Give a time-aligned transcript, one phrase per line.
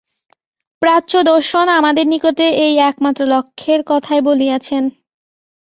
[0.81, 4.83] প্রাচ্য দর্শন আমাদের নিকটে এই একমাত্র লক্ষ্যের কথাই বলিয়াছেন।